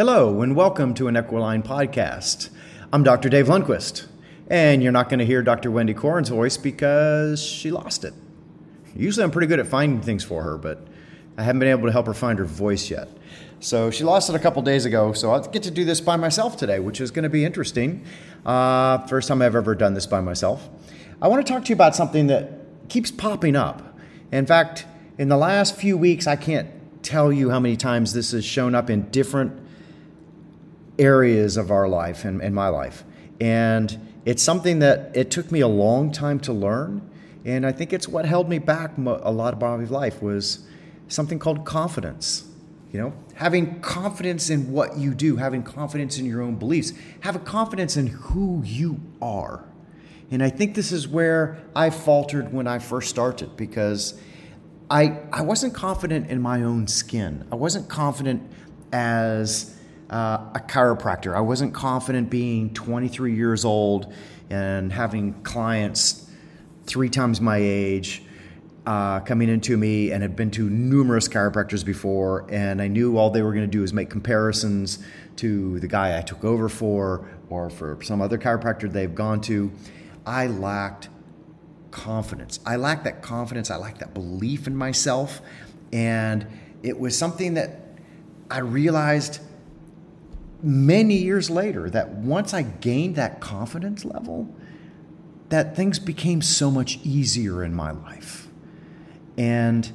Hello, 0.00 0.40
and 0.40 0.56
welcome 0.56 0.94
to 0.94 1.08
an 1.08 1.14
Equiline 1.14 1.62
podcast. 1.62 2.48
I'm 2.90 3.02
Dr. 3.02 3.28
Dave 3.28 3.48
Lundquist, 3.48 4.06
and 4.48 4.82
you're 4.82 4.92
not 4.92 5.10
going 5.10 5.18
to 5.18 5.26
hear 5.26 5.42
Dr. 5.42 5.70
Wendy 5.70 5.92
Corn's 5.92 6.30
voice 6.30 6.56
because 6.56 7.42
she 7.42 7.70
lost 7.70 8.04
it. 8.04 8.14
Usually, 8.96 9.24
I'm 9.24 9.30
pretty 9.30 9.46
good 9.46 9.60
at 9.60 9.66
finding 9.66 10.00
things 10.00 10.24
for 10.24 10.42
her, 10.42 10.56
but 10.56 10.88
I 11.36 11.42
haven't 11.42 11.58
been 11.58 11.68
able 11.68 11.84
to 11.84 11.92
help 11.92 12.06
her 12.06 12.14
find 12.14 12.38
her 12.38 12.46
voice 12.46 12.90
yet. 12.90 13.10
So 13.60 13.90
she 13.90 14.02
lost 14.02 14.30
it 14.30 14.34
a 14.34 14.38
couple 14.38 14.62
days 14.62 14.86
ago, 14.86 15.12
so 15.12 15.32
I'll 15.32 15.46
get 15.46 15.64
to 15.64 15.70
do 15.70 15.84
this 15.84 16.00
by 16.00 16.16
myself 16.16 16.56
today, 16.56 16.80
which 16.80 17.02
is 17.02 17.10
going 17.10 17.24
to 17.24 17.28
be 17.28 17.44
interesting. 17.44 18.02
Uh, 18.46 19.06
first 19.06 19.28
time 19.28 19.42
I've 19.42 19.54
ever 19.54 19.74
done 19.74 19.92
this 19.92 20.06
by 20.06 20.22
myself. 20.22 20.66
I 21.20 21.28
want 21.28 21.46
to 21.46 21.52
talk 21.52 21.66
to 21.66 21.68
you 21.68 21.74
about 21.74 21.94
something 21.94 22.26
that 22.28 22.88
keeps 22.88 23.10
popping 23.10 23.54
up. 23.54 23.98
In 24.32 24.46
fact, 24.46 24.86
in 25.18 25.28
the 25.28 25.36
last 25.36 25.76
few 25.76 25.98
weeks, 25.98 26.26
I 26.26 26.36
can't 26.36 26.70
tell 27.02 27.30
you 27.30 27.50
how 27.50 27.60
many 27.60 27.76
times 27.76 28.14
this 28.14 28.32
has 28.32 28.46
shown 28.46 28.74
up 28.74 28.88
in 28.88 29.02
different 29.10 29.66
areas 31.00 31.56
of 31.56 31.70
our 31.70 31.88
life 31.88 32.24
and, 32.24 32.40
and 32.40 32.54
my 32.54 32.68
life. 32.68 33.04
And 33.40 34.08
it's 34.24 34.42
something 34.42 34.80
that 34.80 35.16
it 35.16 35.30
took 35.30 35.50
me 35.50 35.60
a 35.60 35.68
long 35.68 36.12
time 36.12 36.38
to 36.40 36.52
learn. 36.52 37.10
And 37.44 37.66
I 37.66 37.72
think 37.72 37.92
it's 37.92 38.06
what 38.06 38.26
held 38.26 38.48
me 38.48 38.58
back 38.58 38.96
a 38.98 39.32
lot 39.32 39.54
of 39.54 39.60
my 39.60 39.84
life 39.84 40.22
was 40.22 40.66
something 41.08 41.38
called 41.38 41.64
confidence. 41.64 42.44
You 42.92 43.00
know, 43.00 43.12
having 43.34 43.80
confidence 43.80 44.50
in 44.50 44.72
what 44.72 44.98
you 44.98 45.14
do, 45.14 45.36
having 45.36 45.62
confidence 45.62 46.18
in 46.18 46.26
your 46.26 46.42
own 46.42 46.56
beliefs, 46.56 46.92
having 47.20 47.42
confidence 47.42 47.96
in 47.96 48.08
who 48.08 48.62
you 48.64 49.00
are. 49.22 49.64
And 50.32 50.42
I 50.42 50.50
think 50.50 50.74
this 50.74 50.90
is 50.90 51.06
where 51.06 51.58
I 51.74 51.90
faltered 51.90 52.52
when 52.52 52.66
I 52.66 52.80
first 52.80 53.08
started 53.08 53.56
because 53.56 54.20
I, 54.90 55.20
I 55.32 55.42
wasn't 55.42 55.72
confident 55.72 56.30
in 56.30 56.42
my 56.42 56.64
own 56.64 56.88
skin. 56.88 57.46
I 57.52 57.54
wasn't 57.54 57.88
confident 57.88 58.50
as 58.92 59.76
uh, 60.10 60.50
a 60.54 60.60
chiropractor. 60.60 61.34
I 61.34 61.40
wasn't 61.40 61.72
confident 61.72 62.30
being 62.30 62.74
23 62.74 63.34
years 63.34 63.64
old 63.64 64.12
and 64.50 64.92
having 64.92 65.34
clients 65.42 66.28
three 66.84 67.08
times 67.08 67.40
my 67.40 67.58
age 67.58 68.24
uh, 68.86 69.20
coming 69.20 69.48
into 69.48 69.76
me 69.76 70.10
and 70.10 70.22
had 70.22 70.34
been 70.34 70.50
to 70.50 70.68
numerous 70.68 71.28
chiropractors 71.28 71.84
before, 71.84 72.46
and 72.50 72.82
I 72.82 72.88
knew 72.88 73.16
all 73.16 73.30
they 73.30 73.42
were 73.42 73.52
going 73.52 73.64
to 73.64 73.70
do 73.70 73.84
is 73.84 73.92
make 73.92 74.10
comparisons 74.10 74.98
to 75.36 75.78
the 75.80 75.86
guy 75.86 76.18
I 76.18 76.22
took 76.22 76.44
over 76.44 76.68
for 76.68 77.28
or 77.48 77.70
for 77.70 78.02
some 78.02 78.20
other 78.20 78.38
chiropractor 78.38 78.90
they've 78.90 79.14
gone 79.14 79.40
to. 79.42 79.70
I 80.26 80.48
lacked 80.48 81.08
confidence. 81.90 82.58
I 82.66 82.76
lacked 82.76 83.04
that 83.04 83.22
confidence. 83.22 83.70
I 83.70 83.76
lacked 83.76 84.00
that 84.00 84.14
belief 84.14 84.66
in 84.66 84.74
myself. 84.76 85.40
And 85.92 86.46
it 86.82 86.98
was 86.98 87.16
something 87.16 87.54
that 87.54 87.80
I 88.50 88.58
realized 88.58 89.40
many 90.62 91.16
years 91.16 91.50
later 91.50 91.88
that 91.90 92.10
once 92.10 92.52
I 92.54 92.62
gained 92.62 93.16
that 93.16 93.40
confidence 93.40 94.04
level, 94.04 94.54
that 95.48 95.74
things 95.74 95.98
became 95.98 96.42
so 96.42 96.70
much 96.70 96.98
easier 97.02 97.64
in 97.64 97.74
my 97.74 97.90
life. 97.90 98.48
And 99.36 99.90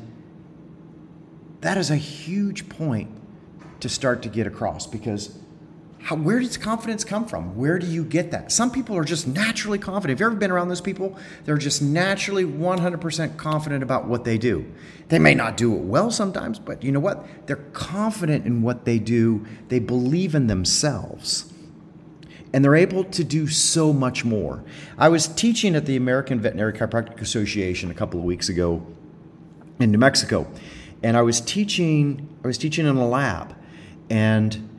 that 1.61 1.77
is 1.77 1.89
a 1.89 1.95
huge 1.95 2.67
point 2.69 3.09
to 3.79 3.89
start 3.89 4.21
to 4.23 4.29
get 4.29 4.47
across 4.47 4.87
because 4.87 5.37
how, 6.05 6.15
where 6.15 6.39
does 6.39 6.55
confidence 6.55 7.03
come 7.03 7.25
from? 7.25 7.55
Where 7.57 7.79
do 7.79 7.87
you 7.87 8.03
get 8.05 8.29
that? 8.29 8.51
Some 8.51 8.69
people 8.69 8.95
are 8.95 9.03
just 9.03 9.25
naturally 9.25 9.79
confident. 9.79 10.11
Have 10.11 10.19
you 10.19 10.27
ever 10.27 10.35
been 10.35 10.51
around 10.51 10.69
those 10.69 10.79
people? 10.79 11.17
They're 11.45 11.57
just 11.57 11.81
naturally 11.81 12.45
100% 12.45 13.37
confident 13.37 13.81
about 13.81 14.05
what 14.05 14.23
they 14.23 14.37
do. 14.37 14.71
They 15.07 15.17
may 15.17 15.33
not 15.33 15.57
do 15.57 15.75
it 15.75 15.81
well 15.81 16.11
sometimes, 16.11 16.59
but 16.59 16.83
you 16.83 16.91
know 16.91 16.99
what? 16.99 17.25
They're 17.47 17.55
confident 17.73 18.45
in 18.45 18.61
what 18.61 18.85
they 18.85 18.99
do, 18.99 19.47
they 19.69 19.79
believe 19.79 20.35
in 20.35 20.45
themselves. 20.45 21.51
And 22.53 22.63
they're 22.63 22.75
able 22.75 23.03
to 23.05 23.23
do 23.23 23.47
so 23.47 23.91
much 23.91 24.23
more. 24.23 24.63
I 24.99 25.09
was 25.09 25.27
teaching 25.27 25.75
at 25.75 25.87
the 25.87 25.95
American 25.95 26.39
Veterinary 26.39 26.73
Chiropractic 26.73 27.19
Association 27.19 27.89
a 27.89 27.95
couple 27.95 28.19
of 28.19 28.25
weeks 28.25 28.47
ago 28.47 28.85
in 29.79 29.89
New 29.89 29.97
Mexico, 29.97 30.45
and 31.01 31.17
I 31.17 31.23
was 31.23 31.41
teaching. 31.41 32.29
I 32.43 32.47
was 32.47 32.59
teaching 32.59 32.85
in 32.85 32.95
a 32.95 33.07
lab, 33.07 33.55
and 34.07 34.69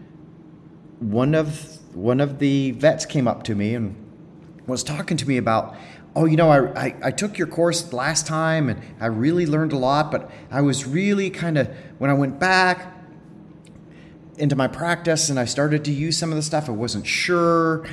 one 0.98 1.34
of 1.34 1.78
one 1.94 2.20
of 2.20 2.38
the 2.38 2.70
vets 2.72 3.04
came 3.06 3.28
up 3.28 3.42
to 3.44 3.54
me 3.54 3.74
and 3.74 3.94
was 4.66 4.82
talking 4.82 5.16
to 5.16 5.28
me 5.28 5.36
about 5.36 5.76
oh 6.14 6.24
you 6.24 6.36
know 6.36 6.50
I, 6.50 6.86
I, 6.86 6.96
I, 7.04 7.10
took 7.10 7.36
your 7.38 7.46
course 7.46 7.92
last 7.92 8.26
time 8.26 8.68
and 8.70 8.80
i 9.00 9.06
really 9.06 9.46
learned 9.46 9.72
a 9.72 9.78
lot 9.78 10.10
but 10.10 10.30
i 10.50 10.60
was 10.62 10.86
really 10.86 11.30
kind 11.30 11.58
of 11.58 11.68
when 11.98 12.10
i 12.10 12.14
went 12.14 12.38
back 12.38 12.94
into 14.38 14.56
my 14.56 14.68
practice 14.68 15.28
and 15.28 15.38
i 15.38 15.44
started 15.44 15.84
to 15.84 15.92
use 15.92 16.16
some 16.16 16.30
of 16.30 16.36
the 16.36 16.42
stuff 16.42 16.68
i 16.68 16.72
wasn't 16.72 17.06
sure. 17.06 17.86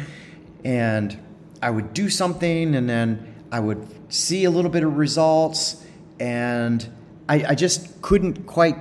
And 0.65 1.19
i 1.61 1.69
would 1.69 1.93
do 1.93 2.09
something 2.09 2.73
and 2.75 2.89
then 2.89 3.35
i 3.51 3.59
would 3.59 3.85
see 4.11 4.45
a 4.45 4.49
little 4.49 4.71
bit 4.71 4.83
of 4.83 4.97
results 4.97 5.85
and 6.21 6.87
i, 7.27 7.43
I 7.49 7.55
just 7.55 8.01
couldn't 8.01 8.45
quite 8.47 8.77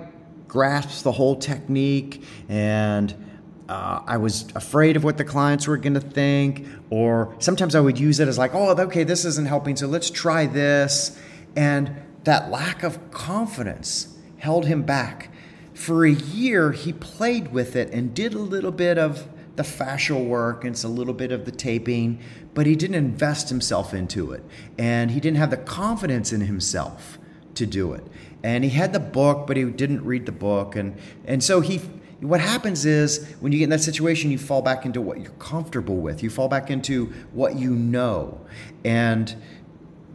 grasp 0.47 1.03
the 1.03 1.13
whole 1.13 1.35
technique 1.35 2.23
and 2.49 3.32
uh, 3.69 4.01
I 4.07 4.17
was 4.17 4.47
afraid 4.55 4.97
of 4.97 5.05
what 5.05 5.17
the 5.17 5.25
clients 5.25 5.67
were 5.67 5.77
going 5.77 5.95
to 5.95 6.01
think, 6.01 6.67
or 6.91 7.35
sometimes 7.39 7.75
I 7.75 7.81
would 7.81 7.99
use 7.99 8.21
it 8.21 8.29
as 8.29 8.39
like, 8.39 8.55
oh, 8.55 8.71
okay, 8.77 9.05
this 9.05 9.25
isn't 9.25 9.47
helping, 9.47 9.77
so 9.77 9.87
let's 9.87 10.11
try 10.11 10.47
this. 10.47 11.19
And 11.57 11.97
that 12.25 12.51
lack 12.51 12.83
of 12.83 13.11
confidence 13.11 14.17
held 14.39 14.67
him 14.67 14.83
back. 14.83 15.31
For 15.75 16.05
a 16.05 16.11
year, 16.11 16.73
he 16.73 16.93
played 16.93 17.53
with 17.53 17.77
it 17.77 17.93
and 17.93 18.15
did 18.15 18.35
a 18.35 18.39
little 18.39 18.73
bit 18.73 18.99
of 18.99 19.29
the 19.57 19.63
fascial 19.63 20.27
work 20.27 20.65
and 20.65 20.75
it's 20.75 20.85
a 20.85 20.89
little 20.89 21.15
bit 21.15 21.31
of 21.31 21.45
the 21.45 21.51
taping, 21.51 22.19
but 22.55 22.67
he 22.67 22.75
didn't 22.75 22.97
invest 22.97 23.49
himself 23.49 23.95
into 23.95 24.33
it. 24.33 24.43
And 24.79 25.11
he 25.11 25.21
didn't 25.21 25.39
have 25.39 25.51
the 25.51 25.57
confidence 25.57 26.33
in 26.33 26.43
himself 26.43 27.19
to 27.55 27.67
do 27.67 27.93
it. 27.93 28.05
And 28.43 28.65
he 28.65 28.71
had 28.71 28.93
the 28.93 29.01
book, 29.01 29.47
but 29.47 29.57
he 29.57 29.65
didn't 29.65 30.05
read 30.05 30.27
the 30.27 30.33
book. 30.33 30.75
And, 30.75 30.97
and 31.25 31.45
so 31.45 31.61
he 31.61 31.81
what 32.23 32.41
happens 32.41 32.85
is 32.85 33.27
when 33.41 33.53
you 33.53 33.59
get 33.59 33.65
in 33.65 33.71
that 33.71 33.81
situation, 33.81 34.31
you 34.31 34.39
fall 34.39 34.63
back 34.63 34.87
into 34.87 35.01
what 35.01 35.21
you're 35.21 35.33
comfortable 35.33 35.97
with. 35.97 36.23
You 36.23 36.31
fall 36.31 36.49
back 36.49 36.71
into 36.71 37.07
what 37.33 37.57
you 37.57 37.75
know. 37.75 38.41
And 38.85 39.35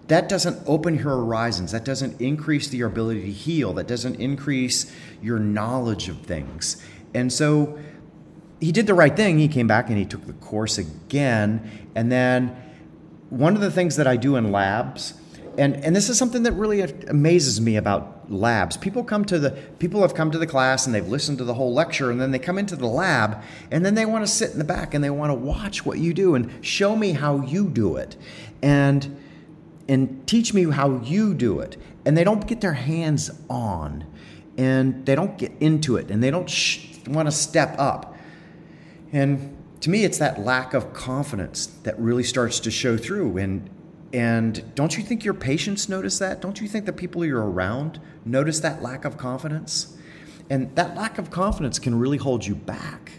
that 0.08 0.30
doesn't 0.30 0.62
open 0.66 0.96
your 0.96 1.04
horizons. 1.04 1.74
That 1.74 1.84
doesn't 1.84 2.22
increase 2.22 2.74
your 2.74 2.88
ability 2.88 3.22
to 3.24 3.32
heal. 3.32 3.74
That 3.74 3.88
doesn't 3.88 4.16
increase 4.16 4.92
your 5.22 5.38
knowledge 5.38 6.08
of 6.08 6.22
things. 6.22 6.82
And 7.14 7.32
so 7.32 7.78
he 8.62 8.72
did 8.72 8.88
the 8.88 8.94
right 8.94 9.16
thing. 9.16 9.38
He 9.38 9.50
came 9.50 9.68
back 9.68 9.90
and 9.90 9.98
he 9.98 10.06
took 10.06 10.26
the 10.26 10.34
course 10.34 10.78
again. 10.78 11.90
And 11.94 12.10
then 12.10 12.56
one 13.30 13.56
of 13.56 13.62
the 13.62 13.72
things 13.72 13.98
that 13.98 14.08
I 14.08 14.16
do 14.16 14.38
in 14.38 14.52
labs 14.52 15.14
and 15.58 15.76
and 15.84 15.96
this 15.96 16.10
is 16.10 16.18
something 16.18 16.44
that 16.44 16.54
really 16.54 16.82
amazes 16.82 17.60
me 17.60 17.78
about 17.78 18.17
labs. 18.30 18.78
People 18.78 19.04
come 19.04 19.26
to 19.26 19.40
the 19.40 19.52
people 19.80 20.02
have 20.02 20.14
come 20.14 20.32
to 20.32 20.38
the 20.38 20.48
class 20.48 20.86
and 20.86 20.94
they've 20.94 21.08
listened 21.08 21.38
to 21.40 21.44
the 21.44 21.54
whole 21.54 21.74
lecture 21.74 22.12
and 22.12 22.20
then 22.20 22.32
they 22.32 22.40
come 22.40 22.58
into 22.58 22.76
the 22.76 22.88
lab 22.88 23.42
and 23.72 23.86
then 23.86 23.96
they 23.96 24.06
want 24.06 24.26
to 24.26 24.32
sit 24.32 24.52
in 24.52 24.58
the 24.58 24.64
back 24.64 24.94
and 24.94 25.04
they 25.04 25.10
want 25.10 25.30
to 25.30 25.36
watch 25.36 25.86
what 25.86 25.98
you 26.00 26.14
do 26.14 26.36
and 26.36 26.66
show 26.66 26.96
me 26.96 27.12
how 27.12 27.42
you 27.42 27.70
do 27.70 27.96
it. 27.96 28.16
And 28.62 29.18
and 29.90 30.28
teach 30.28 30.54
me 30.54 30.70
how 30.70 31.00
you 31.00 31.34
do 31.34 31.60
it. 31.60 31.78
And 32.06 32.18
they 32.18 32.24
don't 32.24 32.46
get 32.46 32.62
their 32.62 32.74
hands 32.74 33.32
on 33.50 34.06
and 34.58 35.06
they 35.06 35.16
don't 35.16 35.38
get 35.38 35.52
into 35.60 35.98
it 35.98 36.12
and 36.12 36.24
they 36.24 36.32
don't 36.32 36.50
sh- 36.50 37.00
want 37.08 37.28
to 37.28 37.32
step 37.32 37.76
up. 37.78 38.16
And 39.12 39.56
to 39.82 39.90
me, 39.90 40.04
it's 40.04 40.18
that 40.18 40.40
lack 40.40 40.74
of 40.74 40.94
confidence 40.94 41.68
that 41.84 41.98
really 42.00 42.24
starts 42.24 42.60
to 42.62 42.72
show 42.72 42.98
through. 42.98 43.38
And 43.38 43.70
and 44.14 44.74
don't 44.76 44.98
you 44.98 45.04
think 45.04 45.26
your 45.26 45.34
patients 45.34 45.90
notice 45.90 46.20
that? 46.20 46.42
Don't 46.42 46.62
you 46.62 46.68
think 46.68 46.86
the 46.86 46.94
people 46.94 47.26
you're 47.26 47.44
around 47.44 48.00
notice 48.26 48.60
that 48.62 48.82
lack 48.82 49.06
of 49.06 49.18
confidence? 49.18 49.98
And 50.50 50.74
that 50.76 50.96
lack 50.96 51.18
of 51.18 51.30
confidence 51.30 51.78
can 51.78 52.00
really 52.00 52.18
hold 52.18 52.46
you 52.46 52.56
back. 52.56 53.12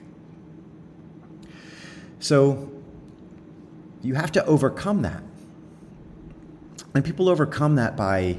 So 2.20 2.70
you 4.02 4.14
have 4.14 4.32
to 4.32 4.44
overcome 4.46 5.02
that. 5.02 5.22
And 6.94 7.04
people 7.04 7.28
overcome 7.28 7.76
that 7.76 7.96
by 7.96 8.38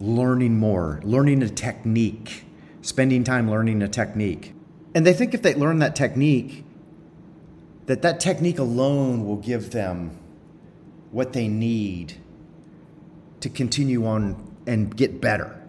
learning 0.00 0.58
more, 0.58 1.00
learning 1.04 1.42
a 1.42 1.48
technique, 1.48 2.44
spending 2.80 3.24
time 3.24 3.50
learning 3.50 3.82
a 3.82 3.88
technique. 3.88 4.54
And 4.94 5.06
they 5.06 5.12
think 5.12 5.34
if 5.34 5.42
they 5.42 5.54
learn 5.54 5.80
that 5.80 5.94
technique, 5.94 6.64
that 7.86 8.02
that 8.02 8.20
technique 8.20 8.58
alone 8.58 9.26
will 9.26 9.36
give 9.36 9.70
them 9.70 10.18
what 11.10 11.32
they 11.32 11.48
need 11.48 12.14
to 13.40 13.48
continue 13.48 14.06
on 14.06 14.56
and 14.66 14.94
get 14.96 15.20
better. 15.20 15.60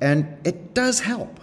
And 0.00 0.36
it 0.44 0.74
does 0.74 1.00
help. 1.00 1.40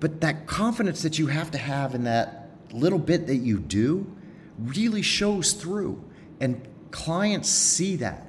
But 0.00 0.20
that 0.20 0.46
confidence 0.46 1.02
that 1.02 1.18
you 1.18 1.28
have 1.28 1.50
to 1.52 1.58
have 1.58 1.94
in 1.94 2.04
that 2.04 2.50
little 2.72 2.98
bit 2.98 3.26
that 3.28 3.36
you 3.36 3.58
do 3.58 4.06
really 4.58 5.02
shows 5.02 5.52
through. 5.52 6.02
And 6.40 6.60
clients 6.90 7.48
see 7.48 7.96
that. 7.96 8.26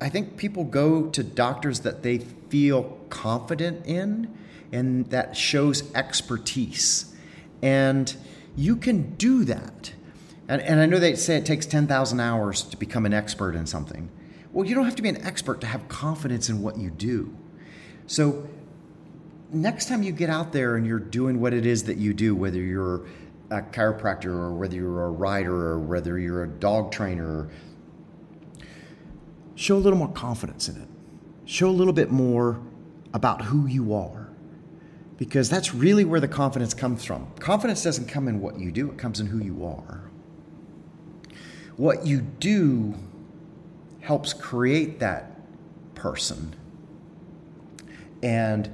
I 0.00 0.08
think 0.08 0.36
people 0.36 0.64
go 0.64 1.06
to 1.06 1.22
doctors 1.22 1.80
that 1.80 2.02
they 2.02 2.18
feel 2.18 2.98
confident 3.10 3.86
in, 3.86 4.36
and 4.72 5.08
that 5.10 5.36
shows 5.36 5.92
expertise. 5.94 7.14
And 7.62 8.14
you 8.56 8.76
can 8.76 9.14
do 9.16 9.44
that. 9.44 9.92
And, 10.48 10.62
and 10.62 10.80
I 10.80 10.86
know 10.86 10.98
they 10.98 11.14
say 11.14 11.36
it 11.36 11.44
takes 11.44 11.66
10,000 11.66 12.20
hours 12.20 12.62
to 12.62 12.76
become 12.76 13.04
an 13.04 13.12
expert 13.12 13.54
in 13.54 13.66
something. 13.66 14.08
Well, 14.50 14.66
you 14.66 14.74
don't 14.74 14.86
have 14.86 14.96
to 14.96 15.02
be 15.02 15.10
an 15.10 15.24
expert 15.24 15.60
to 15.60 15.66
have 15.66 15.86
confidence 15.88 16.48
in 16.48 16.62
what 16.62 16.78
you 16.78 16.90
do. 16.90 17.36
So, 18.06 18.48
next 19.52 19.88
time 19.88 20.02
you 20.02 20.12
get 20.12 20.30
out 20.30 20.52
there 20.52 20.76
and 20.76 20.86
you're 20.86 20.98
doing 20.98 21.40
what 21.40 21.52
it 21.52 21.66
is 21.66 21.84
that 21.84 21.98
you 21.98 22.14
do, 22.14 22.34
whether 22.34 22.58
you're 22.58 23.06
a 23.50 23.60
chiropractor 23.60 24.26
or 24.26 24.54
whether 24.54 24.74
you're 24.74 25.04
a 25.04 25.10
rider 25.10 25.54
or 25.54 25.78
whether 25.78 26.18
you're 26.18 26.44
a 26.44 26.48
dog 26.48 26.92
trainer, 26.92 27.50
show 29.54 29.76
a 29.76 29.78
little 29.78 29.98
more 29.98 30.12
confidence 30.12 30.68
in 30.68 30.80
it. 30.80 30.88
Show 31.44 31.68
a 31.68 31.72
little 31.72 31.92
bit 31.92 32.10
more 32.10 32.60
about 33.12 33.42
who 33.42 33.66
you 33.66 33.94
are. 33.94 34.28
Because 35.18 35.50
that's 35.50 35.74
really 35.74 36.04
where 36.04 36.20
the 36.20 36.28
confidence 36.28 36.74
comes 36.74 37.04
from. 37.04 37.26
Confidence 37.38 37.82
doesn't 37.82 38.06
come 38.06 38.28
in 38.28 38.40
what 38.40 38.58
you 38.58 38.70
do, 38.70 38.90
it 38.90 38.98
comes 38.98 39.20
in 39.20 39.26
who 39.26 39.38
you 39.38 39.64
are. 39.66 40.08
What 41.78 42.04
you 42.04 42.22
do 42.22 42.96
helps 44.00 44.32
create 44.32 44.98
that 44.98 45.40
person 45.94 46.56
and 48.20 48.68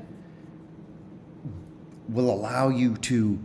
will 2.08 2.30
allow 2.30 2.70
you 2.70 2.96
to 2.96 3.38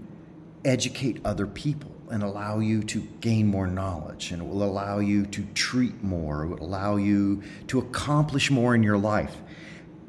educate 0.63 1.19
other 1.25 1.45
people 1.45 1.91
and 2.09 2.23
allow 2.23 2.59
you 2.59 2.83
to 2.83 3.01
gain 3.19 3.47
more 3.47 3.67
knowledge 3.67 4.31
and 4.31 4.41
it 4.41 4.47
will 4.47 4.63
allow 4.63 4.99
you 4.99 5.25
to 5.25 5.43
treat 5.53 6.01
more 6.03 6.45
it 6.45 6.47
will 6.47 6.63
allow 6.65 6.95
you 6.95 7.43
to 7.67 7.79
accomplish 7.79 8.49
more 8.49 8.73
in 8.75 8.81
your 8.81 8.97
life 8.97 9.35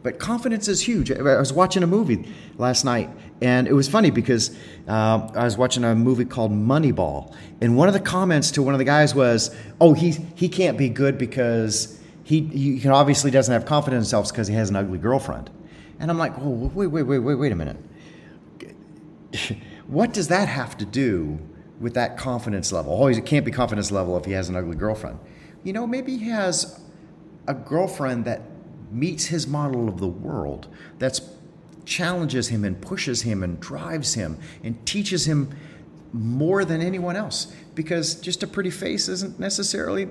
but 0.02 0.18
confidence 0.18 0.68
is 0.68 0.80
huge 0.80 1.10
i 1.10 1.20
was 1.20 1.52
watching 1.52 1.82
a 1.82 1.86
movie 1.86 2.28
last 2.58 2.84
night 2.84 3.10
and 3.42 3.66
it 3.66 3.72
was 3.72 3.88
funny 3.88 4.10
because 4.10 4.56
uh, 4.88 5.28
i 5.34 5.44
was 5.44 5.56
watching 5.56 5.84
a 5.84 5.94
movie 5.94 6.24
called 6.24 6.52
moneyball 6.52 7.34
and 7.60 7.76
one 7.76 7.88
of 7.88 7.94
the 7.94 8.00
comments 8.00 8.50
to 8.50 8.62
one 8.62 8.74
of 8.74 8.78
the 8.78 8.84
guys 8.84 9.14
was 9.14 9.54
oh 9.80 9.92
he, 9.92 10.10
he 10.34 10.48
can't 10.48 10.78
be 10.78 10.88
good 10.88 11.18
because 11.18 11.98
he, 12.24 12.42
he 12.42 12.88
obviously 12.88 13.30
doesn't 13.30 13.52
have 13.52 13.64
confidence 13.64 14.12
in 14.12 14.16
himself 14.16 14.32
because 14.32 14.46
he 14.46 14.54
has 14.54 14.70
an 14.70 14.76
ugly 14.76 14.98
girlfriend 14.98 15.50
and 15.98 16.10
i'm 16.10 16.18
like 16.18 16.32
oh 16.38 16.70
wait 16.74 16.86
wait 16.86 17.02
wait 17.02 17.18
wait 17.18 17.34
wait 17.34 17.52
a 17.52 17.56
minute 17.56 17.76
what 19.86 20.12
does 20.12 20.28
that 20.28 20.48
have 20.48 20.76
to 20.78 20.84
do 20.84 21.38
with 21.80 21.94
that 21.94 22.16
confidence 22.16 22.72
level? 22.72 23.02
Oh, 23.02 23.06
it 23.08 23.24
can't 23.24 23.44
be 23.44 23.50
confidence 23.50 23.90
level 23.90 24.16
if 24.16 24.26
he 24.26 24.32
has 24.32 24.48
an 24.48 24.56
ugly 24.56 24.76
girlfriend. 24.76 25.18
You 25.64 25.72
know, 25.72 25.86
maybe 25.86 26.16
he 26.16 26.28
has 26.28 26.78
a 27.48 27.54
girlfriend 27.54 28.26
that 28.26 28.42
meets 28.90 29.26
his 29.26 29.46
model 29.46 29.88
of 29.88 29.98
the 29.98 30.08
world, 30.08 30.68
that 30.98 31.20
challenges 31.84 32.48
him 32.48 32.64
and 32.64 32.80
pushes 32.80 33.22
him 33.22 33.42
and 33.42 33.58
drives 33.60 34.14
him 34.14 34.38
and 34.62 34.84
teaches 34.86 35.26
him 35.26 35.50
more 36.12 36.64
than 36.64 36.80
anyone 36.80 37.16
else. 37.16 37.52
Because 37.74 38.14
just 38.14 38.42
a 38.42 38.46
pretty 38.46 38.70
face 38.70 39.08
isn't 39.08 39.38
necessarily 39.38 40.08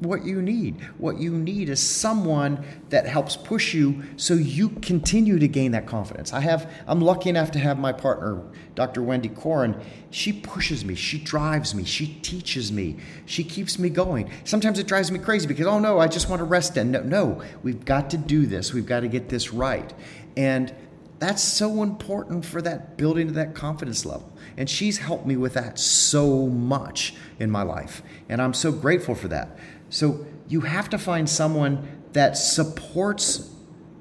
what 0.00 0.24
you 0.24 0.42
need. 0.42 0.80
What 0.98 1.18
you 1.18 1.30
need 1.30 1.68
is 1.68 1.80
someone 1.80 2.64
that 2.88 3.06
helps 3.06 3.36
push 3.36 3.74
you 3.74 4.02
so 4.16 4.34
you 4.34 4.70
continue 4.70 5.38
to 5.38 5.46
gain 5.46 5.72
that 5.72 5.86
confidence. 5.86 6.32
I 6.32 6.40
have 6.40 6.72
I'm 6.86 7.00
lucky 7.00 7.30
enough 7.30 7.50
to 7.52 7.58
have 7.58 7.78
my 7.78 7.92
partner, 7.92 8.42
Dr. 8.74 9.02
Wendy 9.02 9.28
Corin. 9.28 9.80
She 10.10 10.32
pushes 10.32 10.84
me, 10.84 10.94
she 10.94 11.18
drives 11.18 11.74
me, 11.74 11.84
she 11.84 12.06
teaches 12.22 12.72
me, 12.72 12.96
she 13.26 13.44
keeps 13.44 13.78
me 13.78 13.90
going. 13.90 14.30
Sometimes 14.44 14.78
it 14.78 14.86
drives 14.86 15.12
me 15.12 15.18
crazy 15.18 15.46
because 15.46 15.66
oh 15.66 15.78
no, 15.78 15.98
I 15.98 16.08
just 16.08 16.28
want 16.28 16.40
to 16.40 16.44
rest 16.44 16.76
and 16.76 16.90
No, 16.90 17.02
no, 17.02 17.42
we've 17.62 17.84
got 17.84 18.10
to 18.10 18.16
do 18.16 18.46
this. 18.46 18.72
We've 18.72 18.86
got 18.86 19.00
to 19.00 19.08
get 19.08 19.28
this 19.28 19.52
right. 19.52 19.92
And 20.36 20.74
that's 21.20 21.42
so 21.42 21.82
important 21.82 22.46
for 22.46 22.62
that 22.62 22.96
building 22.96 23.28
of 23.28 23.34
that 23.34 23.54
confidence 23.54 24.06
level. 24.06 24.32
And 24.56 24.68
she's 24.68 24.98
helped 24.98 25.26
me 25.26 25.36
with 25.36 25.52
that 25.54 25.78
so 25.78 26.46
much 26.46 27.14
in 27.38 27.50
my 27.50 27.62
life. 27.62 28.02
And 28.30 28.40
I'm 28.40 28.54
so 28.54 28.72
grateful 28.72 29.14
for 29.14 29.28
that. 29.28 29.58
So 29.90 30.24
you 30.48 30.62
have 30.62 30.88
to 30.90 30.98
find 30.98 31.28
someone 31.28 32.02
that 32.12 32.36
supports 32.36 33.50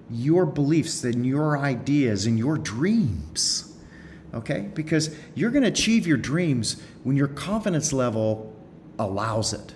your 0.10 0.46
beliefs 0.46 1.04
and 1.04 1.26
your 1.26 1.58
ideas 1.58 2.26
and 2.26 2.40
your 2.40 2.58
dreams. 2.58 3.78
Okay? 4.34 4.70
Because 4.74 5.16
you're 5.36 5.52
going 5.52 5.64
to 5.64 5.70
achieve 5.70 6.08
your 6.08 6.18
dreams 6.18 6.82
when 7.04 7.18
your 7.18 7.28
confidence 7.28 7.92
level 7.92 8.56
allows 8.98 9.54
it. 9.54 9.74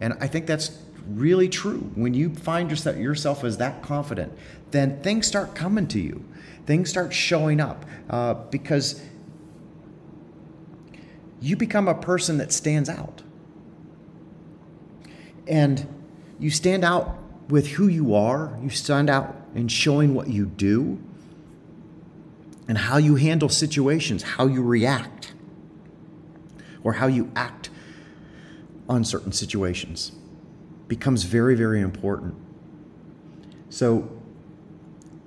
And 0.00 0.14
I 0.20 0.26
think 0.26 0.46
that's 0.46 0.78
really 1.06 1.48
true. 1.48 1.90
When 1.94 2.14
you 2.14 2.34
find 2.34 2.70
yourself, 2.70 2.96
yourself 2.96 3.44
as 3.44 3.56
that 3.58 3.82
confident, 3.82 4.32
then 4.70 5.02
things 5.02 5.26
start 5.26 5.54
coming 5.54 5.86
to 5.88 6.00
you. 6.00 6.24
Things 6.66 6.88
start 6.88 7.12
showing 7.12 7.60
up 7.60 7.84
uh, 8.08 8.34
because 8.34 9.02
you 11.40 11.56
become 11.56 11.88
a 11.88 11.94
person 11.94 12.38
that 12.38 12.52
stands 12.52 12.88
out 12.88 13.22
and 15.46 15.86
you 16.38 16.50
stand 16.50 16.84
out 16.84 17.18
with 17.48 17.68
who 17.68 17.88
you 17.88 18.14
are, 18.14 18.58
you 18.62 18.70
stand 18.70 19.10
out 19.10 19.36
in 19.54 19.68
showing 19.68 20.14
what 20.14 20.28
you 20.28 20.46
do 20.46 21.02
and 22.68 22.78
how 22.78 22.96
you 22.96 23.16
handle 23.16 23.48
situations, 23.48 24.22
how 24.22 24.46
you 24.46 24.62
react, 24.62 25.32
or 26.84 26.94
how 26.94 27.06
you 27.06 27.30
act 27.34 27.70
on 28.88 29.04
certain 29.04 29.32
situations 29.32 30.12
becomes 30.88 31.22
very, 31.22 31.54
very 31.54 31.80
important. 31.80 32.34
So, 33.70 34.10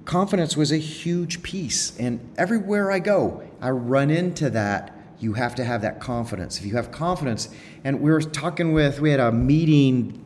confidence 0.04 0.58
was 0.58 0.72
a 0.72 0.78
huge 0.78 1.42
piece. 1.42 1.98
And 1.98 2.20
everywhere 2.38 2.92
I 2.92 3.00
go, 3.00 3.50
I 3.62 3.70
run 3.70 4.10
into 4.10 4.50
that 4.50 4.93
you 5.24 5.34
have 5.34 5.56
to 5.56 5.64
have 5.64 5.82
that 5.82 6.02
confidence. 6.02 6.60
If 6.60 6.66
you 6.66 6.76
have 6.76 6.92
confidence, 6.92 7.50
and 7.84 8.02
we 8.02 8.12
were 8.12 8.22
talking 8.22 8.74
with, 8.74 9.00
we 9.00 9.10
had 9.10 9.22
a 9.22 9.32
meeting 9.32 10.20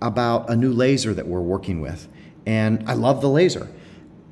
about 0.00 0.48
a 0.48 0.56
new 0.56 0.72
laser 0.72 1.12
that 1.12 1.26
we're 1.26 1.40
working 1.40 1.80
with, 1.80 2.08
and 2.46 2.82
I 2.88 2.94
love 2.94 3.20
the 3.20 3.28
laser. 3.28 3.68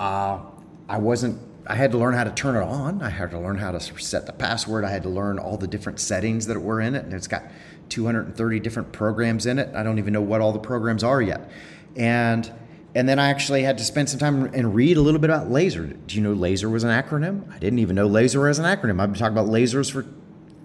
Uh, 0.01 0.41
I 0.89 0.97
wasn't, 0.97 1.41
I 1.67 1.75
had 1.75 1.93
to 1.93 1.99
learn 1.99 2.15
how 2.15 2.25
to 2.25 2.31
turn 2.31 2.57
it 2.57 2.63
on. 2.63 3.03
I 3.03 3.11
had 3.11 3.31
to 3.33 3.39
learn 3.39 3.59
how 3.59 3.73
to 3.73 3.81
set 3.81 4.25
the 4.25 4.33
password. 4.33 4.85
I 4.85 4.91
had 4.91 5.03
to 5.03 5.11
learn 5.11 5.39
all 5.39 5.59
the 5.59 5.67
different 5.67 6.01
settings 6.01 6.47
that 6.47 6.59
were 6.59 6.81
in 6.81 6.95
it. 6.95 7.05
And 7.05 7.13
it's 7.13 7.29
got 7.29 7.43
230 7.91 8.61
different 8.61 8.93
programs 8.93 9.45
in 9.45 9.59
it. 9.59 9.75
I 9.75 9.83
don't 9.83 9.99
even 9.99 10.15
know 10.15 10.23
what 10.23 10.41
all 10.41 10.53
the 10.53 10.59
programs 10.59 11.05
are 11.05 11.21
yet. 11.21 11.51
And 11.97 12.51
and 12.99 13.09
then 13.09 13.21
I 13.21 13.29
actually 13.29 13.63
had 13.63 13.79
to 13.79 13.85
spend 13.85 14.11
some 14.11 14.19
time 14.19 14.47
and 14.53 14.75
read 14.75 14.97
a 14.97 15.01
little 15.01 15.21
bit 15.21 15.31
about 15.31 15.49
laser. 15.49 15.87
Do 15.87 16.17
you 16.17 16.21
know 16.21 16.33
laser 16.33 16.69
was 16.69 16.83
an 16.83 16.91
acronym? 16.91 17.49
I 17.49 17.57
didn't 17.61 17.79
even 17.79 17.95
know 17.95 18.09
laser 18.09 18.41
was 18.41 18.59
an 18.59 18.65
acronym. 18.65 19.01
I've 19.01 19.13
been 19.13 19.21
talking 19.21 19.39
about 19.39 19.47
lasers 19.47 19.89
for 19.89 20.05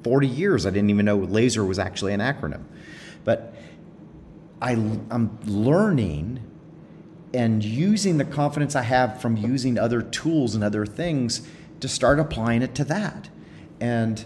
40 0.03 0.27
years. 0.27 0.65
I 0.65 0.71
didn't 0.71 0.89
even 0.89 1.05
know 1.05 1.17
laser 1.17 1.63
was 1.63 1.77
actually 1.77 2.11
an 2.11 2.21
acronym. 2.21 2.63
But 3.23 3.53
I, 4.63 4.71
I'm 4.71 5.37
learning 5.45 6.39
and 7.35 7.63
using 7.63 8.17
the 8.17 8.25
confidence 8.25 8.75
I 8.75 8.81
have 8.81 9.21
from 9.21 9.37
using 9.37 9.77
other 9.77 10.01
tools 10.01 10.55
and 10.55 10.63
other 10.63 10.87
things 10.87 11.47
to 11.81 11.87
start 11.87 12.19
applying 12.19 12.63
it 12.63 12.73
to 12.73 12.83
that. 12.85 13.29
And 13.79 14.25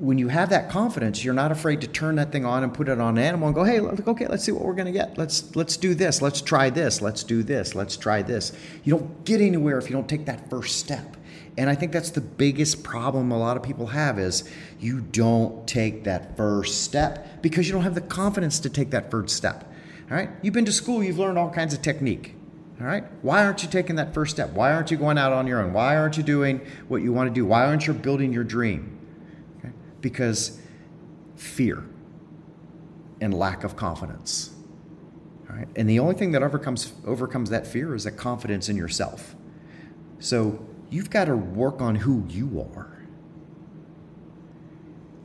when 0.00 0.18
you 0.18 0.28
have 0.28 0.50
that 0.50 0.70
confidence, 0.70 1.24
you're 1.24 1.34
not 1.34 1.50
afraid 1.50 1.80
to 1.80 1.88
turn 1.88 2.16
that 2.16 2.30
thing 2.32 2.44
on 2.44 2.62
and 2.62 2.72
put 2.72 2.88
it 2.88 3.00
on 3.00 3.18
an 3.18 3.24
animal 3.24 3.48
and 3.48 3.54
go, 3.54 3.64
hey, 3.64 3.80
look, 3.80 4.06
okay, 4.06 4.26
let's 4.26 4.44
see 4.44 4.52
what 4.52 4.64
we're 4.64 4.74
going 4.74 4.86
to 4.86 4.92
get. 4.92 5.18
Let's 5.18 5.54
let's 5.56 5.76
do 5.76 5.94
this. 5.94 6.22
Let's 6.22 6.40
try 6.40 6.70
this. 6.70 7.02
Let's 7.02 7.24
do 7.24 7.42
this. 7.42 7.74
Let's 7.74 7.96
try 7.96 8.22
this. 8.22 8.52
You 8.84 8.96
don't 8.96 9.24
get 9.24 9.40
anywhere 9.40 9.78
if 9.78 9.90
you 9.90 9.96
don't 9.96 10.08
take 10.08 10.26
that 10.26 10.48
first 10.48 10.78
step. 10.78 11.16
And 11.56 11.68
I 11.68 11.74
think 11.74 11.90
that's 11.90 12.10
the 12.10 12.20
biggest 12.20 12.84
problem 12.84 13.32
a 13.32 13.38
lot 13.38 13.56
of 13.56 13.64
people 13.64 13.88
have 13.88 14.18
is 14.20 14.48
you 14.78 15.00
don't 15.00 15.66
take 15.66 16.04
that 16.04 16.36
first 16.36 16.84
step 16.84 17.42
because 17.42 17.66
you 17.66 17.72
don't 17.72 17.82
have 17.82 17.96
the 17.96 18.00
confidence 18.00 18.60
to 18.60 18.70
take 18.70 18.90
that 18.90 19.10
first 19.10 19.36
step. 19.36 19.64
All 20.08 20.16
right? 20.16 20.30
You've 20.40 20.54
been 20.54 20.66
to 20.66 20.72
school, 20.72 21.02
you've 21.02 21.18
learned 21.18 21.36
all 21.36 21.50
kinds 21.50 21.74
of 21.74 21.82
technique. 21.82 22.36
All 22.80 22.86
right? 22.86 23.02
Why 23.22 23.44
aren't 23.44 23.64
you 23.64 23.68
taking 23.68 23.96
that 23.96 24.14
first 24.14 24.30
step? 24.30 24.50
Why 24.50 24.72
aren't 24.72 24.92
you 24.92 24.96
going 24.96 25.18
out 25.18 25.32
on 25.32 25.48
your 25.48 25.60
own? 25.60 25.72
Why 25.72 25.96
aren't 25.96 26.16
you 26.16 26.22
doing 26.22 26.60
what 26.86 27.02
you 27.02 27.12
want 27.12 27.28
to 27.28 27.34
do? 27.34 27.44
Why 27.44 27.66
aren't 27.66 27.88
you 27.88 27.92
building 27.92 28.32
your 28.32 28.44
dream? 28.44 28.97
Because 30.00 30.60
fear 31.36 31.84
and 33.20 33.34
lack 33.34 33.64
of 33.64 33.76
confidence. 33.76 34.50
Right? 35.48 35.68
And 35.76 35.88
the 35.88 35.98
only 35.98 36.14
thing 36.14 36.32
that 36.32 36.42
overcomes 36.42 36.92
overcomes 37.06 37.50
that 37.50 37.66
fear 37.66 37.94
is 37.94 38.06
a 38.06 38.10
confidence 38.10 38.68
in 38.68 38.76
yourself. 38.76 39.34
So 40.18 40.66
you've 40.90 41.10
got 41.10 41.26
to 41.26 41.36
work 41.36 41.80
on 41.80 41.96
who 41.96 42.24
you 42.28 42.68
are. 42.74 42.98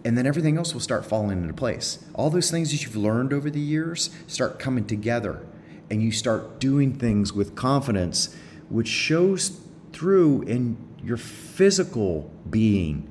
And 0.05 0.17
then 0.17 0.25
everything 0.25 0.57
else 0.57 0.73
will 0.73 0.81
start 0.81 1.05
falling 1.05 1.41
into 1.41 1.53
place. 1.53 2.03
All 2.13 2.29
those 2.29 2.51
things 2.51 2.71
that 2.71 2.83
you've 2.83 2.95
learned 2.95 3.31
over 3.31 3.49
the 3.49 3.59
years 3.59 4.09
start 4.27 4.59
coming 4.59 4.85
together, 4.85 5.45
and 5.89 6.03
you 6.03 6.11
start 6.11 6.59
doing 6.59 6.93
things 6.93 7.31
with 7.31 7.55
confidence, 7.55 8.35
which 8.69 8.87
shows 8.87 9.61
through 9.93 10.41
in 10.43 10.77
your 11.01 11.17
physical 11.17 12.29
being, 12.49 13.09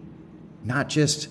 not 0.64 0.88
just 0.88 1.28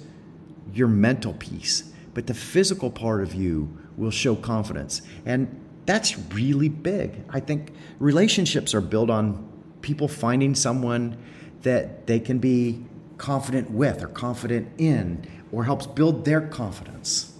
your 0.73 0.87
mental 0.87 1.33
piece, 1.33 1.91
but 2.13 2.27
the 2.27 2.33
physical 2.33 2.89
part 2.89 3.21
of 3.21 3.33
you 3.33 3.77
will 3.97 4.11
show 4.11 4.35
confidence. 4.35 5.01
And 5.25 5.59
that's 5.85 6.17
really 6.33 6.69
big. 6.69 7.23
I 7.29 7.39
think 7.39 7.73
relationships 7.99 8.73
are 8.73 8.81
built 8.81 9.09
on 9.09 9.47
people 9.81 10.07
finding 10.07 10.55
someone 10.55 11.17
that 11.63 12.07
they 12.07 12.19
can 12.19 12.39
be 12.39 12.83
confident 13.17 13.69
with 13.69 14.01
or 14.01 14.07
confident 14.07 14.67
in 14.77 15.27
or 15.51 15.63
helps 15.63 15.85
build 15.85 16.25
their 16.25 16.41
confidence. 16.41 17.33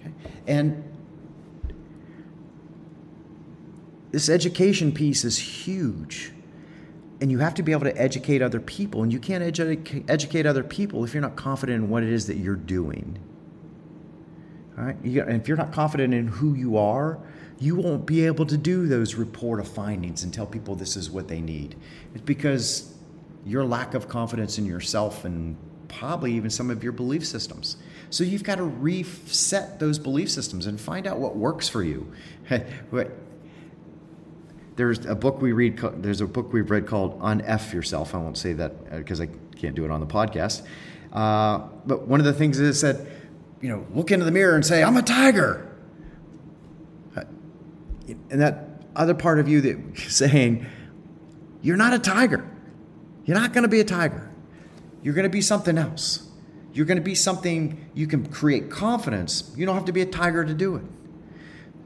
Okay? 0.00 0.12
And 0.46 0.84
this 4.10 4.28
education 4.28 4.92
piece 4.92 5.24
is 5.24 5.38
huge. 5.38 6.32
And 7.20 7.30
you 7.30 7.38
have 7.38 7.54
to 7.54 7.62
be 7.62 7.72
able 7.72 7.84
to 7.84 7.96
educate 8.00 8.42
other 8.42 8.60
people. 8.60 9.02
And 9.02 9.12
you 9.12 9.18
can't 9.18 9.42
edu- 9.42 10.04
educate 10.08 10.46
other 10.46 10.62
people 10.62 11.04
if 11.04 11.14
you're 11.14 11.20
not 11.20 11.36
confident 11.36 11.82
in 11.84 11.90
what 11.90 12.02
it 12.02 12.10
is 12.10 12.26
that 12.28 12.36
you're 12.36 12.56
doing. 12.56 13.18
All 14.76 14.84
right? 14.84 14.96
You, 15.02 15.22
and 15.22 15.40
if 15.40 15.48
you're 15.48 15.56
not 15.56 15.72
confident 15.72 16.14
in 16.14 16.28
who 16.28 16.54
you 16.54 16.76
are, 16.76 17.18
you 17.58 17.74
won't 17.74 18.06
be 18.06 18.24
able 18.24 18.46
to 18.46 18.56
do 18.56 18.86
those 18.86 19.14
report 19.14 19.58
of 19.58 19.66
findings 19.66 20.22
and 20.22 20.32
tell 20.32 20.46
people 20.46 20.76
this 20.76 20.96
is 20.96 21.10
what 21.10 21.26
they 21.26 21.40
need. 21.40 21.74
It's 22.14 22.22
because 22.22 22.94
your 23.44 23.64
lack 23.64 23.94
of 23.94 24.08
confidence 24.08 24.58
in 24.58 24.66
yourself 24.66 25.24
and 25.24 25.56
probably 25.88 26.34
even 26.34 26.50
some 26.50 26.70
of 26.70 26.84
your 26.84 26.92
belief 26.92 27.26
systems. 27.26 27.76
So 28.10 28.24
you've 28.24 28.44
got 28.44 28.56
to 28.56 28.64
reset 28.64 29.80
those 29.80 29.98
belief 29.98 30.30
systems 30.30 30.66
and 30.66 30.80
find 30.80 31.06
out 31.06 31.18
what 31.18 31.36
works 31.36 31.68
for 31.68 31.82
you. 31.82 32.12
there's 34.78 35.04
a 35.06 35.14
book 35.16 35.42
we 35.42 35.50
read. 35.50 35.76
There's 35.76 36.20
a 36.20 36.26
book 36.26 36.52
we've 36.52 36.70
read 36.70 36.86
called 36.86 37.18
"Unf 37.20 37.72
Yourself." 37.72 38.14
I 38.14 38.18
won't 38.18 38.38
say 38.38 38.52
that 38.54 38.96
because 38.96 39.20
uh, 39.20 39.24
I 39.24 39.28
can't 39.58 39.74
do 39.74 39.84
it 39.84 39.90
on 39.90 39.98
the 40.00 40.06
podcast. 40.06 40.62
Uh, 41.12 41.66
but 41.84 42.06
one 42.06 42.20
of 42.20 42.26
the 42.26 42.32
things 42.32 42.60
is 42.60 42.80
that 42.82 43.00
you 43.60 43.68
know, 43.68 43.84
look 43.92 44.12
into 44.12 44.24
the 44.24 44.30
mirror 44.30 44.54
and 44.54 44.64
say, 44.64 44.84
"I'm 44.84 44.96
a 44.96 45.02
tiger," 45.02 45.68
uh, 47.16 47.24
and 48.30 48.40
that 48.40 48.84
other 48.94 49.14
part 49.14 49.40
of 49.40 49.48
you 49.48 49.60
that 49.62 49.98
saying, 50.08 50.64
"You're 51.60 51.76
not 51.76 51.92
a 51.92 51.98
tiger. 51.98 52.48
You're 53.24 53.36
not 53.36 53.52
going 53.52 53.62
to 53.62 53.68
be 53.68 53.80
a 53.80 53.84
tiger. 53.84 54.30
You're 55.02 55.14
going 55.14 55.24
to 55.24 55.30
be 55.30 55.42
something 55.42 55.76
else." 55.76 56.24
You're 56.70 56.86
going 56.86 56.98
to 56.98 57.02
be 57.02 57.16
something 57.16 57.90
you 57.94 58.06
can 58.06 58.26
create 58.26 58.70
confidence. 58.70 59.52
You 59.56 59.66
don't 59.66 59.74
have 59.74 59.86
to 59.86 59.92
be 59.92 60.02
a 60.02 60.06
tiger 60.06 60.44
to 60.44 60.54
do 60.54 60.76
it. 60.76 60.84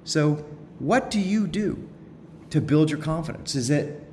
So, 0.04 0.44
what 0.80 1.10
do 1.10 1.18
you 1.18 1.46
do? 1.46 1.88
To 2.52 2.60
build 2.60 2.90
your 2.90 2.98
confidence? 2.98 3.54
Is 3.54 3.70
it, 3.70 4.06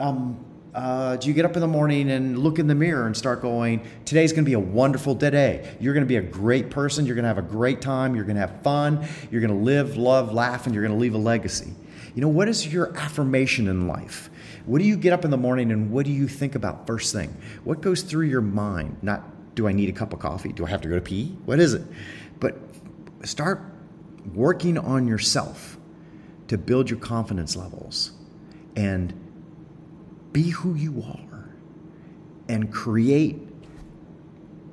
um, 0.00 0.44
uh, 0.74 1.14
do 1.14 1.28
you 1.28 1.32
get 1.32 1.44
up 1.44 1.54
in 1.54 1.60
the 1.60 1.68
morning 1.68 2.10
and 2.10 2.36
look 2.36 2.58
in 2.58 2.66
the 2.66 2.74
mirror 2.74 3.06
and 3.06 3.16
start 3.16 3.40
going, 3.40 3.86
today's 4.04 4.32
going 4.32 4.44
to 4.44 4.48
be 4.48 4.54
a 4.54 4.58
wonderful 4.58 5.14
day. 5.14 5.76
You're 5.78 5.94
going 5.94 6.02
to 6.02 6.08
be 6.08 6.16
a 6.16 6.22
great 6.22 6.70
person. 6.70 7.06
You're 7.06 7.14
going 7.14 7.22
to 7.22 7.28
have 7.28 7.38
a 7.38 7.42
great 7.42 7.80
time. 7.80 8.16
You're 8.16 8.24
going 8.24 8.34
to 8.34 8.40
have 8.40 8.62
fun. 8.62 9.06
You're 9.30 9.40
going 9.40 9.56
to 9.56 9.64
live, 9.64 9.96
love, 9.96 10.34
laugh, 10.34 10.66
and 10.66 10.74
you're 10.74 10.82
going 10.82 10.92
to 10.92 11.00
leave 11.00 11.14
a 11.14 11.18
legacy. 11.18 11.72
You 12.16 12.20
know, 12.20 12.28
what 12.28 12.48
is 12.48 12.66
your 12.66 12.96
affirmation 12.96 13.68
in 13.68 13.86
life? 13.86 14.28
What 14.66 14.80
do 14.80 14.84
you 14.84 14.96
get 14.96 15.12
up 15.12 15.24
in 15.24 15.30
the 15.30 15.36
morning 15.36 15.70
and 15.70 15.92
what 15.92 16.04
do 16.04 16.10
you 16.10 16.26
think 16.26 16.56
about 16.56 16.88
first 16.88 17.12
thing? 17.12 17.36
What 17.62 17.80
goes 17.80 18.02
through 18.02 18.26
your 18.26 18.40
mind? 18.40 18.96
Not, 19.02 19.54
do 19.54 19.68
I 19.68 19.72
need 19.72 19.88
a 19.88 19.92
cup 19.92 20.12
of 20.12 20.18
coffee? 20.18 20.52
Do 20.52 20.66
I 20.66 20.70
have 20.70 20.80
to 20.80 20.88
go 20.88 20.96
to 20.96 21.00
pee? 21.00 21.36
What 21.44 21.60
is 21.60 21.74
it? 21.74 21.82
But 22.40 22.58
start 23.22 23.62
working 24.34 24.78
on 24.78 25.06
yourself 25.06 25.78
to 26.48 26.58
build 26.58 26.90
your 26.90 26.98
confidence 26.98 27.56
levels 27.56 28.12
and 28.76 29.12
be 30.32 30.50
who 30.50 30.74
you 30.74 31.02
are 31.02 31.54
and 32.48 32.72
create 32.72 33.40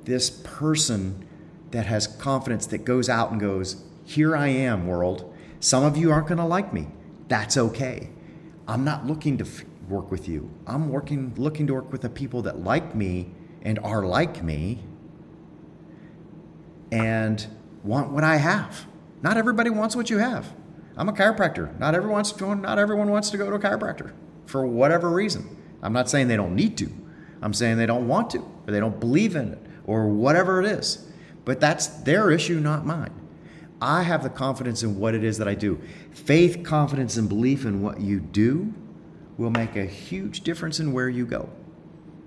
this 0.04 0.30
person 0.30 1.26
that 1.70 1.86
has 1.86 2.06
confidence 2.06 2.66
that 2.66 2.84
goes 2.84 3.08
out 3.08 3.30
and 3.30 3.40
goes, 3.40 3.82
Here 4.04 4.36
I 4.36 4.48
am, 4.48 4.86
world. 4.86 5.32
Some 5.60 5.84
of 5.84 5.96
you 5.96 6.10
aren't 6.10 6.26
going 6.26 6.38
to 6.38 6.44
like 6.44 6.72
me. 6.72 6.88
That's 7.28 7.56
okay. 7.56 8.10
I'm 8.66 8.84
not 8.84 9.06
looking 9.06 9.38
to 9.38 9.44
f- 9.44 9.64
work 9.88 10.10
with 10.10 10.28
you. 10.28 10.50
I'm 10.66 10.88
working, 10.88 11.32
looking 11.36 11.66
to 11.68 11.74
work 11.74 11.92
with 11.92 12.02
the 12.02 12.10
people 12.10 12.42
that 12.42 12.58
like 12.58 12.94
me 12.94 13.30
and 13.62 13.78
are 13.78 14.04
like 14.04 14.42
me 14.42 14.82
and 16.90 17.46
want 17.82 18.10
what 18.10 18.24
I 18.24 18.36
have. 18.36 18.86
Not 19.22 19.36
everybody 19.36 19.70
wants 19.70 19.96
what 19.96 20.10
you 20.10 20.18
have. 20.18 20.52
I'm 20.96 21.08
a 21.08 21.12
chiropractor. 21.12 21.78
Not 21.78 21.94
everyone 21.94 22.14
wants 22.14 22.32
to, 22.32 22.54
not 22.54 22.78
everyone 22.78 23.10
wants 23.10 23.30
to 23.30 23.38
go 23.38 23.48
to 23.48 23.56
a 23.56 23.58
chiropractor 23.58 24.12
for 24.46 24.66
whatever 24.66 25.10
reason. 25.10 25.56
I'm 25.82 25.92
not 25.92 26.08
saying 26.08 26.28
they 26.28 26.36
don't 26.36 26.54
need 26.54 26.76
to. 26.78 26.90
I'm 27.40 27.54
saying 27.54 27.78
they 27.78 27.86
don't 27.86 28.06
want 28.06 28.30
to 28.30 28.38
or 28.38 28.72
they 28.72 28.80
don't 28.80 29.00
believe 29.00 29.34
in 29.34 29.52
it 29.52 29.58
or 29.86 30.08
whatever 30.08 30.60
it 30.60 30.66
is. 30.66 31.06
But 31.44 31.60
that's 31.60 31.86
their 31.88 32.30
issue, 32.30 32.60
not 32.60 32.86
mine. 32.86 33.12
I 33.80 34.04
have 34.04 34.22
the 34.22 34.30
confidence 34.30 34.84
in 34.84 34.98
what 34.98 35.14
it 35.14 35.24
is 35.24 35.38
that 35.38 35.48
I 35.48 35.54
do. 35.54 35.80
Faith, 36.12 36.62
confidence, 36.62 37.16
and 37.16 37.28
belief 37.28 37.64
in 37.64 37.82
what 37.82 38.00
you 38.00 38.20
do 38.20 38.72
will 39.38 39.50
make 39.50 39.74
a 39.74 39.84
huge 39.84 40.42
difference 40.42 40.78
in 40.78 40.92
where 40.92 41.08
you 41.08 41.26
go. 41.26 41.50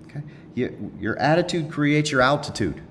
Okay? 0.04 0.22
You, 0.54 0.92
your 1.00 1.18
attitude 1.18 1.70
creates 1.70 2.10
your 2.10 2.20
altitude. 2.20 2.82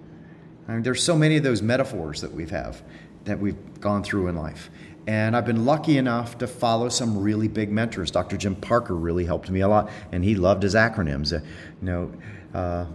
I 0.68 0.74
mean, 0.74 0.82
there's 0.82 1.04
so 1.04 1.16
many 1.16 1.38
of 1.38 1.44
those 1.44 1.62
metaphors 1.62 2.22
that 2.22 2.34
we've 2.34 2.50
have 2.50 2.82
that 3.26 3.40
we've 3.40 3.80
gone 3.80 4.04
through 4.04 4.30
in 4.30 4.36
life. 4.36 4.72
And 5.08 5.36
I've 5.36 5.46
been 5.46 5.66
lucky 5.66 5.98
enough 5.98 6.40
to 6.40 6.48
follow 6.48 6.90
some 6.90 7.20
really 7.20 7.48
big 7.48 7.72
mentors. 7.72 8.10
Dr. 8.10 8.38
Jim 8.38 8.56
Parker 8.56 8.96
really 8.96 9.26
helped 9.26 9.50
me 9.50 9.62
a 9.62 9.68
lot, 9.68 9.92
and 10.12 10.24
he 10.24 10.36
loved 10.36 10.64
his 10.64 10.74
acronyms. 10.74 11.32
Uh, 11.32 11.46
you 11.82 11.86
know, 11.88 12.14
uh, 12.54 12.86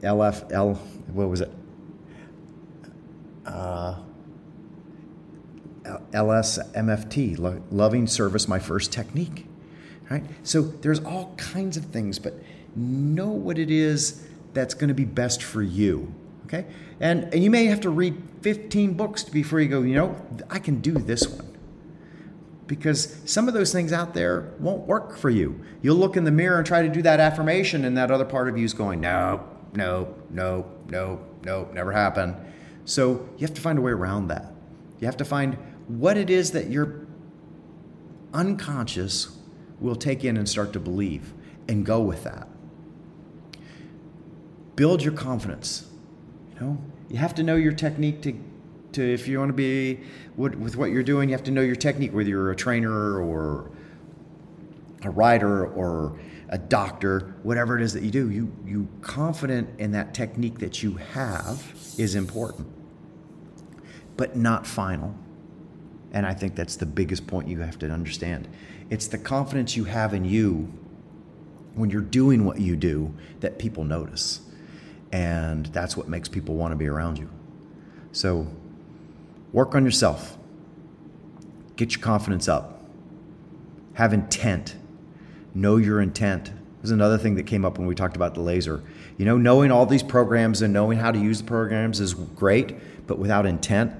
LFL, 0.00 0.76
what 1.12 1.28
was 1.28 1.40
it? 1.40 1.50
Uh, 3.44 3.96
LSMFT, 6.12 7.38
lo- 7.38 7.62
loving 7.70 8.06
service, 8.06 8.46
my 8.46 8.58
first 8.58 8.92
technique. 8.92 9.46
Right? 10.08 10.24
So 10.42 10.62
there's 10.62 11.00
all 11.00 11.34
kinds 11.36 11.76
of 11.76 11.86
things, 11.86 12.18
but 12.18 12.34
know 12.76 13.28
what 13.28 13.58
it 13.58 13.70
is 13.70 14.26
that's 14.52 14.74
going 14.74 14.88
to 14.88 14.94
be 14.94 15.04
best 15.04 15.42
for 15.42 15.62
you. 15.62 16.12
Okay? 16.52 16.66
And, 16.98 17.32
and 17.32 17.44
you 17.44 17.50
may 17.50 17.66
have 17.66 17.80
to 17.82 17.90
read 17.90 18.20
15 18.42 18.94
books 18.94 19.22
before 19.22 19.60
you 19.60 19.68
go, 19.68 19.82
you 19.82 19.94
know, 19.94 20.16
I 20.50 20.58
can 20.58 20.80
do 20.80 20.92
this 20.92 21.28
one. 21.28 21.46
Because 22.66 23.20
some 23.24 23.46
of 23.46 23.54
those 23.54 23.72
things 23.72 23.92
out 23.92 24.14
there 24.14 24.52
won't 24.58 24.86
work 24.86 25.16
for 25.16 25.30
you. 25.30 25.60
You'll 25.80 25.96
look 25.96 26.16
in 26.16 26.24
the 26.24 26.30
mirror 26.30 26.58
and 26.58 26.66
try 26.66 26.82
to 26.82 26.88
do 26.88 27.02
that 27.02 27.20
affirmation, 27.20 27.84
and 27.84 27.96
that 27.96 28.10
other 28.10 28.24
part 28.24 28.48
of 28.48 28.58
you 28.58 28.64
is 28.64 28.74
going, 28.74 29.00
no, 29.00 29.44
no, 29.74 30.14
no, 30.30 30.66
no, 30.88 31.20
no, 31.44 31.68
never 31.72 31.92
happen. 31.92 32.36
So 32.84 33.28
you 33.36 33.46
have 33.46 33.54
to 33.54 33.60
find 33.60 33.78
a 33.78 33.82
way 33.82 33.92
around 33.92 34.28
that. 34.28 34.52
You 34.98 35.06
have 35.06 35.16
to 35.18 35.24
find 35.24 35.56
what 35.86 36.16
it 36.16 36.30
is 36.30 36.50
that 36.52 36.68
your 36.68 37.06
unconscious 38.34 39.36
will 39.80 39.96
take 39.96 40.24
in 40.24 40.36
and 40.36 40.48
start 40.48 40.72
to 40.72 40.80
believe 40.80 41.32
and 41.68 41.86
go 41.86 42.00
with 42.00 42.24
that. 42.24 42.48
Build 44.76 45.02
your 45.02 45.12
confidence 45.12 45.89
know, 46.60 46.78
you 47.08 47.16
have 47.16 47.34
to 47.36 47.42
know 47.42 47.56
your 47.56 47.72
technique 47.72 48.22
to, 48.22 48.34
to 48.92 49.02
if 49.02 49.26
you 49.26 49.38
want 49.38 49.48
to 49.48 49.54
be 49.54 50.00
with, 50.36 50.54
with 50.54 50.76
what 50.76 50.90
you're 50.90 51.02
doing, 51.02 51.28
you 51.28 51.34
have 51.34 51.44
to 51.44 51.50
know 51.50 51.62
your 51.62 51.76
technique, 51.76 52.12
whether 52.12 52.28
you're 52.28 52.50
a 52.50 52.56
trainer 52.56 53.20
or 53.20 53.70
a 55.02 55.10
writer 55.10 55.66
or 55.66 56.18
a 56.50 56.58
doctor, 56.58 57.34
whatever 57.42 57.78
it 57.78 57.82
is 57.82 57.92
that 57.92 58.02
you 58.02 58.10
do, 58.10 58.30
you 58.30 58.52
you 58.66 58.88
confident 59.00 59.68
in 59.78 59.92
that 59.92 60.12
technique 60.14 60.58
that 60.58 60.82
you 60.82 60.94
have 60.94 61.72
is 61.96 62.14
important, 62.16 62.68
but 64.16 64.36
not 64.36 64.66
final. 64.66 65.14
And 66.12 66.26
I 66.26 66.34
think 66.34 66.56
that's 66.56 66.74
the 66.74 66.86
biggest 66.86 67.28
point 67.28 67.48
you 67.48 67.60
have 67.60 67.78
to 67.78 67.90
understand. 67.90 68.48
It's 68.90 69.06
the 69.06 69.18
confidence 69.18 69.76
you 69.76 69.84
have 69.84 70.12
in 70.12 70.24
you 70.24 70.72
when 71.74 71.88
you're 71.88 72.00
doing 72.00 72.44
what 72.44 72.60
you 72.60 72.74
do 72.74 73.14
that 73.38 73.60
people 73.60 73.84
notice. 73.84 74.40
And 75.12 75.66
that's 75.66 75.96
what 75.96 76.08
makes 76.08 76.28
people 76.28 76.54
want 76.54 76.72
to 76.72 76.76
be 76.76 76.86
around 76.86 77.18
you. 77.18 77.28
So 78.12 78.46
work 79.52 79.74
on 79.74 79.84
yourself, 79.84 80.36
get 81.76 81.92
your 81.92 82.00
confidence 82.00 82.48
up, 82.48 82.82
have 83.94 84.12
intent, 84.12 84.76
know 85.54 85.76
your 85.76 86.00
intent. 86.00 86.52
There's 86.80 86.92
another 86.92 87.18
thing 87.18 87.34
that 87.34 87.44
came 87.44 87.64
up 87.64 87.78
when 87.78 87.86
we 87.86 87.94
talked 87.94 88.16
about 88.16 88.34
the 88.34 88.40
laser. 88.40 88.82
You 89.18 89.24
know, 89.26 89.36
knowing 89.36 89.70
all 89.70 89.84
these 89.84 90.02
programs 90.02 90.62
and 90.62 90.72
knowing 90.72 90.98
how 90.98 91.10
to 91.12 91.18
use 91.18 91.38
the 91.38 91.44
programs 91.44 92.00
is 92.00 92.14
great, 92.14 93.06
but 93.06 93.18
without 93.18 93.44
intent, 93.44 93.92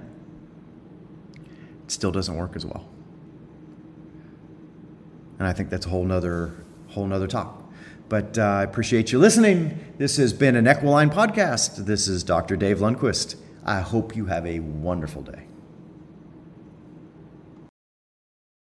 it 1.85 1.91
still 1.91 2.13
doesn't 2.13 2.37
work 2.37 2.57
as 2.57 2.65
well. 2.65 2.89
And 5.39 5.47
I 5.47 5.53
think 5.53 5.71
that's 5.71 5.87
a 5.87 5.89
whole 5.89 6.05
nother 6.05 6.55
whole 6.89 7.07
nother 7.07 7.27
talk. 7.27 7.60
But 8.11 8.37
uh, 8.39 8.43
I 8.43 8.63
appreciate 8.65 9.13
you 9.13 9.21
listening. 9.21 9.79
This 9.97 10.17
has 10.17 10.33
been 10.33 10.57
an 10.57 10.67
Equiline 10.67 11.11
podcast. 11.11 11.87
This 11.87 12.09
is 12.09 12.25
Dr. 12.25 12.57
Dave 12.57 12.79
Lundquist. 12.79 13.37
I 13.65 13.79
hope 13.81 14.17
you 14.17 14.27
have 14.27 14.45
a 14.45 14.59
wonderful 14.59 15.23
day. 15.23 15.50